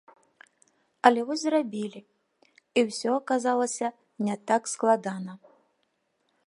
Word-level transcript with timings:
Але 1.09 1.19
вось 1.27 1.41
зрабілі, 1.43 2.01
і 2.81 2.85
ўсё 2.89 3.09
аказалася 3.21 3.87
не 4.29 4.35
так 4.53 4.63
складана. 4.75 5.33